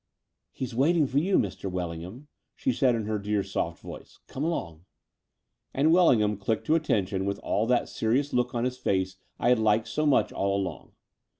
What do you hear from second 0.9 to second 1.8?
for you, Mr.